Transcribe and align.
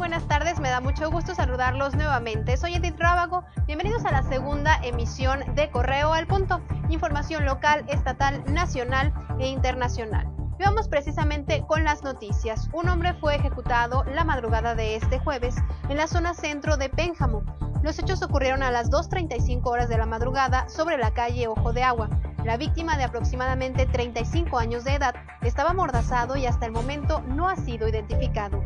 buenas 0.00 0.26
tardes, 0.26 0.58
me 0.60 0.70
da 0.70 0.80
mucho 0.80 1.10
gusto 1.10 1.34
saludarlos 1.34 1.94
nuevamente. 1.94 2.56
Soy 2.56 2.74
Edith 2.74 2.98
Rábago, 2.98 3.44
bienvenidos 3.66 4.06
a 4.06 4.10
la 4.10 4.22
segunda 4.22 4.80
emisión 4.82 5.40
de 5.54 5.70
Correo 5.70 6.14
al 6.14 6.26
Punto, 6.26 6.62
información 6.88 7.44
local, 7.44 7.84
estatal, 7.86 8.42
nacional 8.50 9.12
e 9.38 9.48
internacional. 9.48 10.26
Y 10.58 10.62
vamos 10.62 10.88
precisamente 10.88 11.66
con 11.66 11.84
las 11.84 12.02
noticias. 12.02 12.70
Un 12.72 12.88
hombre 12.88 13.12
fue 13.12 13.34
ejecutado 13.36 14.04
la 14.04 14.24
madrugada 14.24 14.74
de 14.74 14.96
este 14.96 15.18
jueves 15.18 15.56
en 15.90 15.98
la 15.98 16.06
zona 16.06 16.32
centro 16.32 16.78
de 16.78 16.88
Pénjamo. 16.88 17.42
Los 17.82 17.98
hechos 17.98 18.22
ocurrieron 18.22 18.62
a 18.62 18.70
las 18.70 18.90
2.35 18.90 19.66
horas 19.66 19.90
de 19.90 19.98
la 19.98 20.06
madrugada 20.06 20.66
sobre 20.70 20.96
la 20.96 21.12
calle 21.12 21.46
Ojo 21.46 21.74
de 21.74 21.82
Agua. 21.82 22.08
La 22.46 22.56
víctima 22.56 22.96
de 22.96 23.04
aproximadamente 23.04 23.84
35 23.84 24.58
años 24.58 24.84
de 24.84 24.94
edad 24.94 25.14
estaba 25.42 25.70
amordazado 25.70 26.36
y 26.36 26.46
hasta 26.46 26.64
el 26.64 26.72
momento 26.72 27.20
no 27.28 27.50
ha 27.50 27.56
sido 27.56 27.86
identificado. 27.86 28.62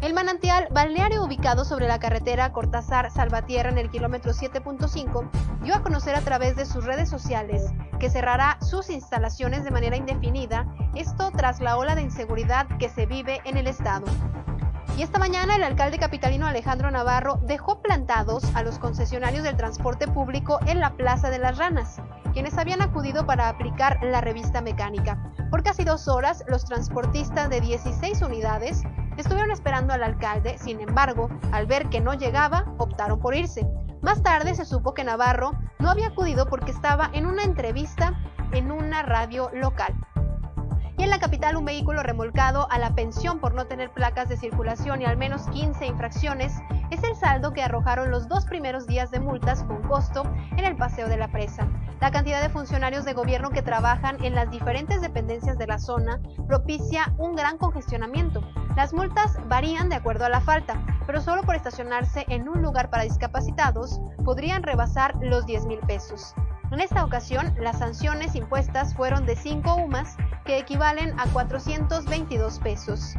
El 0.00 0.14
manantial 0.14 0.68
balneario 0.70 1.24
ubicado 1.24 1.64
sobre 1.64 1.88
la 1.88 1.98
carretera 1.98 2.52
Cortázar 2.52 3.10
Salvatierra 3.10 3.70
en 3.70 3.78
el 3.78 3.90
kilómetro 3.90 4.30
7.5 4.32 5.28
dio 5.64 5.74
a 5.74 5.82
conocer 5.82 6.14
a 6.14 6.20
través 6.20 6.54
de 6.54 6.66
sus 6.66 6.84
redes 6.84 7.08
sociales 7.08 7.72
que 7.98 8.08
cerrará 8.08 8.58
sus 8.60 8.90
instalaciones 8.90 9.64
de 9.64 9.72
manera 9.72 9.96
indefinida, 9.96 10.72
esto 10.94 11.32
tras 11.36 11.60
la 11.60 11.76
ola 11.76 11.96
de 11.96 12.02
inseguridad 12.02 12.68
que 12.78 12.88
se 12.88 13.06
vive 13.06 13.40
en 13.44 13.56
el 13.56 13.66
estado. 13.66 14.06
Y 14.96 15.02
esta 15.02 15.18
mañana 15.18 15.56
el 15.56 15.64
alcalde 15.64 15.98
capitalino 15.98 16.46
Alejandro 16.46 16.92
Navarro 16.92 17.40
dejó 17.42 17.82
plantados 17.82 18.44
a 18.54 18.62
los 18.62 18.78
concesionarios 18.78 19.42
del 19.42 19.56
transporte 19.56 20.06
público 20.06 20.60
en 20.66 20.78
la 20.78 20.96
Plaza 20.96 21.28
de 21.28 21.40
las 21.40 21.58
Ranas, 21.58 22.00
quienes 22.32 22.56
habían 22.56 22.82
acudido 22.82 23.26
para 23.26 23.48
aplicar 23.48 23.98
la 24.02 24.20
revista 24.20 24.60
mecánica. 24.60 25.32
Por 25.50 25.64
casi 25.64 25.82
dos 25.82 26.06
horas, 26.06 26.44
los 26.46 26.64
transportistas 26.64 27.50
de 27.50 27.60
16 27.60 28.22
unidades 28.22 28.82
Estuvieron 29.18 29.50
esperando 29.50 29.92
al 29.92 30.04
alcalde, 30.04 30.58
sin 30.58 30.80
embargo, 30.80 31.28
al 31.50 31.66
ver 31.66 31.88
que 31.88 32.00
no 32.00 32.14
llegaba, 32.14 32.72
optaron 32.78 33.18
por 33.18 33.34
irse. 33.34 33.66
Más 34.00 34.22
tarde 34.22 34.54
se 34.54 34.64
supo 34.64 34.94
que 34.94 35.02
Navarro 35.02 35.50
no 35.80 35.90
había 35.90 36.06
acudido 36.06 36.46
porque 36.46 36.70
estaba 36.70 37.10
en 37.12 37.26
una 37.26 37.42
entrevista 37.42 38.16
en 38.52 38.70
una 38.70 39.02
radio 39.02 39.50
local. 39.52 39.92
Y 40.96 41.02
en 41.02 41.10
la 41.10 41.18
capital 41.18 41.56
un 41.56 41.64
vehículo 41.64 42.04
remolcado 42.04 42.70
a 42.70 42.78
la 42.78 42.94
pensión 42.94 43.40
por 43.40 43.54
no 43.54 43.66
tener 43.66 43.90
placas 43.90 44.28
de 44.28 44.36
circulación 44.36 45.02
y 45.02 45.04
al 45.04 45.16
menos 45.16 45.48
15 45.48 45.84
infracciones 45.86 46.52
es 46.90 47.02
el 47.02 47.16
saldo 47.16 47.52
que 47.52 47.62
arrojaron 47.64 48.12
los 48.12 48.28
dos 48.28 48.44
primeros 48.46 48.86
días 48.86 49.10
de 49.10 49.18
multas 49.18 49.64
con 49.64 49.82
costo 49.82 50.22
en 50.56 50.64
el 50.64 50.76
paseo 50.76 51.08
de 51.08 51.16
la 51.16 51.26
presa. 51.26 51.66
La 52.00 52.12
cantidad 52.12 52.40
de 52.40 52.48
funcionarios 52.48 53.04
de 53.04 53.12
gobierno 53.12 53.50
que 53.50 53.60
trabajan 53.60 54.22
en 54.24 54.36
las 54.36 54.50
diferentes 54.50 55.00
dependencias 55.00 55.58
de 55.58 55.66
la 55.66 55.80
zona 55.80 56.20
propicia 56.46 57.12
un 57.18 57.34
gran 57.34 57.58
congestionamiento. 57.58 58.40
Las 58.76 58.92
multas 58.92 59.36
varían 59.48 59.88
de 59.88 59.96
acuerdo 59.96 60.24
a 60.24 60.28
la 60.28 60.40
falta, 60.40 60.80
pero 61.06 61.20
solo 61.20 61.42
por 61.42 61.56
estacionarse 61.56 62.24
en 62.28 62.48
un 62.48 62.62
lugar 62.62 62.88
para 62.88 63.02
discapacitados 63.02 64.00
podrían 64.24 64.62
rebasar 64.62 65.16
los 65.20 65.44
10 65.46 65.66
mil 65.66 65.80
pesos. 65.80 66.34
En 66.70 66.80
esta 66.80 67.04
ocasión, 67.04 67.52
las 67.58 67.78
sanciones 67.78 68.36
impuestas 68.36 68.94
fueron 68.94 69.26
de 69.26 69.34
5 69.34 69.74
UMAS, 69.74 70.16
que 70.44 70.58
equivalen 70.58 71.18
a 71.18 71.26
422 71.32 72.60
pesos. 72.60 73.14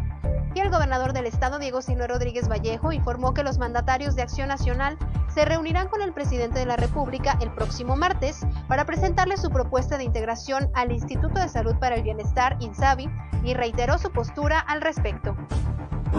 Y 0.55 0.59
el 0.59 0.69
gobernador 0.69 1.13
del 1.13 1.25
estado, 1.25 1.59
Diego 1.59 1.81
Sino 1.81 2.07
Rodríguez 2.07 2.47
Vallejo, 2.47 2.91
informó 2.91 3.33
que 3.33 3.43
los 3.43 3.57
mandatarios 3.57 4.15
de 4.15 4.21
Acción 4.21 4.47
Nacional 4.47 4.97
se 5.29 5.45
reunirán 5.45 5.89
con 5.89 6.01
el 6.01 6.13
presidente 6.13 6.59
de 6.59 6.65
la 6.65 6.75
República 6.75 7.37
el 7.39 7.51
próximo 7.51 7.95
martes 7.95 8.45
para 8.69 8.85
presentarle 8.85 9.35
su 9.35 9.49
propuesta 9.49 9.97
de 9.97 10.03
integración 10.03 10.69
al 10.75 10.91
Instituto 10.91 11.39
de 11.39 11.49
Salud 11.49 11.75
para 11.79 11.95
el 11.95 12.03
Bienestar, 12.03 12.55
INSABI, 12.59 13.09
y 13.43 13.55
reiteró 13.55 13.97
su 13.97 14.11
postura 14.11 14.59
al 14.59 14.81
respecto. 14.81 15.35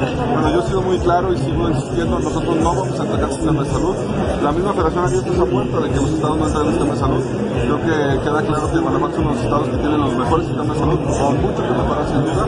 Bueno, 0.00 0.48
yo 0.48 0.60
he 0.60 0.66
sido 0.66 0.80
muy 0.80 0.98
claro 0.98 1.30
y 1.30 1.36
sigo 1.36 1.68
insistiendo, 1.68 2.18
nosotros 2.18 2.56
no 2.56 2.74
vamos 2.74 2.98
a 2.98 3.02
atacar 3.02 3.32
sistema 3.34 3.62
de 3.62 3.70
salud. 3.70 3.96
La 4.42 4.50
misma 4.50 4.72
federación 4.72 5.04
ha 5.04 5.06
abierto 5.08 5.32
esa 5.34 5.44
puerta 5.44 5.80
de 5.80 5.90
que 5.90 5.96
los 5.96 6.10
estados 6.10 6.38
no 6.38 6.46
entran 6.46 6.62
en 6.62 6.68
el 6.68 6.72
sistema 6.72 6.94
de 6.94 7.00
salud. 7.00 7.22
Creo 7.52 7.80
que 7.84 8.24
queda 8.24 8.42
claro 8.42 8.72
que 8.72 8.78
Guanajuato 8.78 9.12
es 9.12 9.18
uno 9.20 9.28
de 9.28 9.34
los 9.34 9.44
estados 9.44 9.68
que 9.68 9.76
tienen 9.76 10.00
los 10.00 10.16
mejores 10.16 10.46
sistemas 10.46 10.72
de 10.72 10.80
salud, 10.80 10.98
con 11.04 11.42
mucho 11.42 11.62
que 11.62 11.70
mejorar 11.70 12.06
sin 12.08 12.20
duda, 12.24 12.46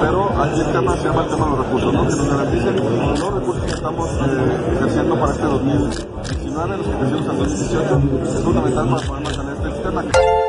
pero 0.00 0.42
aquí 0.42 0.60
el 0.60 0.72
tema 0.72 0.96
se 0.96 1.04
llama 1.04 1.22
el 1.24 1.28
tema 1.28 1.44
de 1.44 1.50
los 1.50 1.58
recursos, 1.58 1.92
¿no? 1.92 2.08
que 2.08 2.16
nos 2.16 2.28
garanticen 2.28 2.76
los 2.76 3.34
recursos 3.34 3.64
que 3.64 3.72
estamos 3.72 4.08
eh, 4.08 4.72
ejerciendo 4.76 5.20
para 5.20 5.32
este 5.32 5.44
2019, 5.44 6.76
los 6.78 6.86
que 6.86 6.92
ejercimos 6.94 7.20
en 7.20 7.38
2018, 7.38 8.00
es 8.24 8.44
fundamental 8.44 8.88
para 8.88 9.06
poder 9.06 9.22
mantener 9.24 9.56
este 9.60 9.72
sistema 9.72 10.47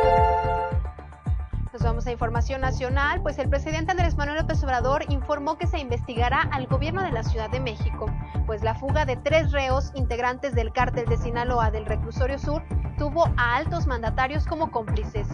información 2.12 2.62
nacional, 2.62 3.22
pues 3.22 3.40
el 3.40 3.50
presidente 3.50 3.92
Andrés 3.92 4.16
Manuel 4.16 4.40
López 4.40 4.64
Obrador 4.64 5.06
informó 5.09 5.58
que 5.58 5.68
se 5.68 5.80
investigará 5.80 6.42
al 6.42 6.68
gobierno 6.68 7.02
de 7.02 7.12
la 7.12 7.24
Ciudad 7.24 7.50
de 7.50 7.59
México, 7.59 8.06
pues 8.46 8.64
la 8.64 8.75
fuga 8.75 9.06
de 9.06 9.18
tres 9.18 9.52
reos 9.52 9.92
integrantes 9.96 10.56
del 10.56 10.72
cártel 10.72 11.06
de 11.06 11.18
Sinaloa 11.18 11.72
del 11.72 11.86
reclusorio 11.86 12.40
sur 12.40 12.64
tuvo 12.98 13.25
a 13.38 13.56
altos 13.56 13.88
mandatarios 13.88 14.46
como 14.46 14.72
cómplices. 14.72 15.28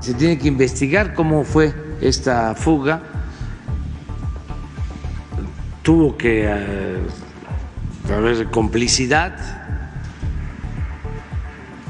Se 0.00 0.14
tiene 0.14 0.38
que 0.38 0.48
investigar 0.48 1.14
cómo 1.14 1.44
fue 1.44 1.74
esta 2.00 2.54
fuga. 2.54 3.02
Tuvo 5.82 6.16
que 6.16 6.44
eh, 6.46 6.98
haber 8.12 8.50
complicidad 8.50 9.34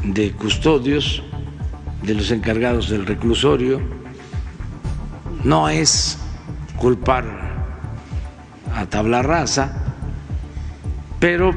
de 0.05 0.33
custodios 0.33 1.23
de 2.07 2.15
los 2.15 2.31
encargados 2.31 2.89
del 2.89 3.07
reclusorio. 3.07 3.81
No 5.43 5.69
es 5.69 6.19
culpar 6.77 7.25
a 8.75 8.87
tabla 8.87 9.23
rasa, 9.23 9.85
pero 11.21 11.53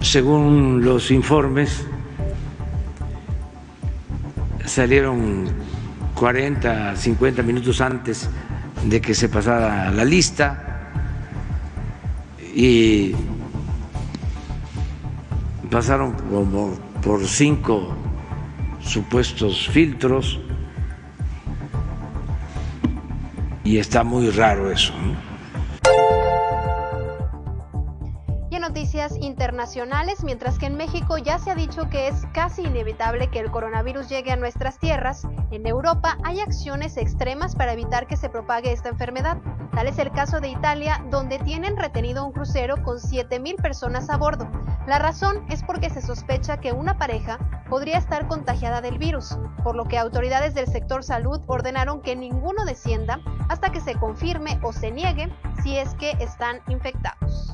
según 0.00 0.84
los 0.84 1.10
informes 1.10 1.84
salieron 4.64 5.48
40, 6.14 6.96
50 6.96 7.42
minutos 7.42 7.80
antes 7.80 8.28
de 8.84 9.00
que 9.00 9.14
se 9.14 9.28
pasara 9.28 9.90
la 9.90 10.04
lista 10.04 10.92
y 12.54 13.12
pasaron 15.70 16.12
como 16.12 16.74
por 17.02 17.26
cinco 17.26 17.97
supuestos 18.80 19.68
filtros 19.68 20.38
y 23.64 23.78
está 23.78 24.02
muy 24.02 24.30
raro 24.30 24.70
eso. 24.70 24.94
Y 24.94 25.27
internacionales, 29.28 30.24
mientras 30.24 30.58
que 30.58 30.66
en 30.66 30.76
México 30.76 31.18
ya 31.18 31.38
se 31.38 31.52
ha 31.52 31.54
dicho 31.54 31.88
que 31.88 32.08
es 32.08 32.26
casi 32.32 32.62
inevitable 32.62 33.28
que 33.28 33.38
el 33.38 33.50
coronavirus 33.50 34.08
llegue 34.08 34.32
a 34.32 34.36
nuestras 34.36 34.78
tierras, 34.78 35.28
en 35.52 35.66
Europa 35.66 36.18
hay 36.24 36.40
acciones 36.40 36.96
extremas 36.96 37.54
para 37.54 37.74
evitar 37.74 38.08
que 38.08 38.16
se 38.16 38.28
propague 38.28 38.72
esta 38.72 38.88
enfermedad. 38.88 39.38
Tal 39.72 39.86
es 39.86 39.98
el 39.98 40.10
caso 40.10 40.40
de 40.40 40.48
Italia, 40.48 41.04
donde 41.10 41.38
tienen 41.38 41.76
retenido 41.76 42.26
un 42.26 42.32
crucero 42.32 42.82
con 42.82 42.96
7.000 42.96 43.62
personas 43.62 44.10
a 44.10 44.16
bordo. 44.16 44.50
La 44.88 44.98
razón 44.98 45.44
es 45.50 45.62
porque 45.62 45.90
se 45.90 46.02
sospecha 46.02 46.58
que 46.58 46.72
una 46.72 46.98
pareja 46.98 47.38
podría 47.68 47.98
estar 47.98 48.26
contagiada 48.26 48.80
del 48.80 48.98
virus, 48.98 49.38
por 49.62 49.76
lo 49.76 49.84
que 49.84 49.98
autoridades 49.98 50.54
del 50.54 50.66
sector 50.66 51.04
salud 51.04 51.40
ordenaron 51.46 52.02
que 52.02 52.16
ninguno 52.16 52.64
descienda 52.64 53.20
hasta 53.48 53.70
que 53.70 53.80
se 53.80 53.94
confirme 53.94 54.58
o 54.62 54.72
se 54.72 54.90
niegue 54.90 55.30
si 55.62 55.76
es 55.76 55.94
que 55.94 56.12
están 56.18 56.60
infectados. 56.68 57.47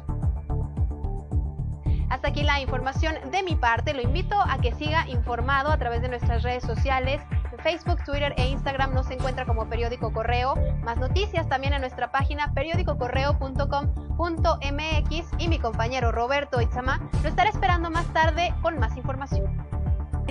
Hasta 2.10 2.28
aquí 2.28 2.42
la 2.42 2.60
información 2.60 3.14
de 3.30 3.42
mi 3.42 3.56
parte. 3.56 3.94
Lo 3.94 4.02
invito 4.02 4.38
a 4.40 4.58
que 4.58 4.72
siga 4.72 5.08
informado 5.08 5.70
a 5.70 5.78
través 5.78 6.02
de 6.02 6.08
nuestras 6.08 6.42
redes 6.42 6.64
sociales. 6.64 7.22
Facebook, 7.62 8.02
Twitter 8.04 8.34
e 8.36 8.48
Instagram 8.48 8.92
nos 8.94 9.10
encuentra 9.10 9.46
como 9.46 9.68
Periódico 9.68 10.12
Correo. 10.12 10.54
Más 10.82 10.98
noticias 10.98 11.48
también 11.48 11.72
en 11.72 11.80
nuestra 11.80 12.10
página 12.10 12.52
periódicocorreo.com.mx 12.52 15.26
y 15.38 15.48
mi 15.48 15.58
compañero 15.58 16.12
Roberto 16.12 16.60
Itzama 16.60 17.00
lo 17.22 17.28
estará 17.28 17.48
esperando 17.50 17.90
más 17.90 18.06
tarde 18.12 18.54
con 18.62 18.78
más 18.78 18.96
información. 18.96 19.73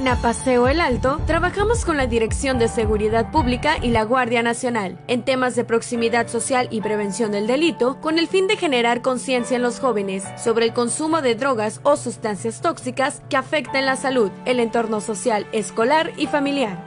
En 0.03 0.09
Apaseo 0.09 0.67
El 0.67 0.81
Alto 0.81 1.21
trabajamos 1.25 1.85
con 1.85 1.95
la 1.95 2.07
Dirección 2.07 2.59
de 2.59 2.67
Seguridad 2.67 3.31
Pública 3.31 3.77
y 3.81 3.87
la 3.87 4.03
Guardia 4.03 4.43
Nacional 4.43 4.99
en 5.07 5.23
temas 5.23 5.55
de 5.55 5.63
proximidad 5.63 6.27
social 6.27 6.67
y 6.71 6.81
prevención 6.81 7.31
del 7.31 7.47
delito 7.47 8.01
con 8.01 8.19
el 8.19 8.27
fin 8.27 8.47
de 8.47 8.57
generar 8.57 9.01
conciencia 9.01 9.55
en 9.55 9.61
los 9.61 9.79
jóvenes 9.79 10.25
sobre 10.35 10.65
el 10.65 10.73
consumo 10.73 11.21
de 11.21 11.35
drogas 11.35 11.79
o 11.83 11.95
sustancias 11.95 12.59
tóxicas 12.59 13.21
que 13.29 13.37
afectan 13.37 13.85
la 13.85 13.95
salud, 13.95 14.29
el 14.43 14.59
entorno 14.59 14.99
social, 14.99 15.47
escolar 15.53 16.11
y 16.17 16.27
familiar. 16.27 16.83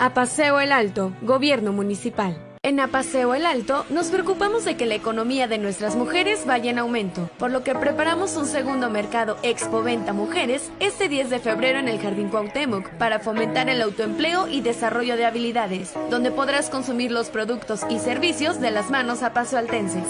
Apaseo 0.00 0.58
El 0.58 0.72
Alto, 0.72 1.12
Gobierno 1.22 1.72
Municipal. 1.72 2.49
En 2.62 2.78
Apaseo 2.78 3.34
El 3.34 3.46
Alto 3.46 3.86
nos 3.88 4.08
preocupamos 4.10 4.66
de 4.66 4.76
que 4.76 4.84
la 4.84 4.94
economía 4.94 5.48
de 5.48 5.56
nuestras 5.56 5.96
mujeres 5.96 6.44
vaya 6.44 6.70
en 6.70 6.78
aumento, 6.78 7.30
por 7.38 7.50
lo 7.50 7.64
que 7.64 7.74
preparamos 7.74 8.36
un 8.36 8.44
segundo 8.44 8.90
mercado 8.90 9.38
Expo 9.42 9.82
Venta 9.82 10.12
Mujeres 10.12 10.70
este 10.78 11.08
10 11.08 11.30
de 11.30 11.38
febrero 11.38 11.78
en 11.78 11.88
el 11.88 11.98
Jardín 11.98 12.28
Cuauhtémoc 12.28 12.90
para 12.98 13.18
fomentar 13.18 13.70
el 13.70 13.80
autoempleo 13.80 14.46
y 14.46 14.60
desarrollo 14.60 15.16
de 15.16 15.24
habilidades, 15.24 15.94
donde 16.10 16.32
podrás 16.32 16.68
consumir 16.68 17.12
los 17.12 17.30
productos 17.30 17.80
y 17.88 17.98
servicios 17.98 18.60
de 18.60 18.70
las 18.72 18.90
manos 18.90 19.22
apasoaltenses. 19.22 20.04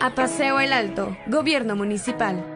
A 0.00 0.10
Paseo 0.14 0.60
el 0.60 0.74
Alto, 0.74 1.16
Gobierno 1.26 1.74
Municipal. 1.74 2.53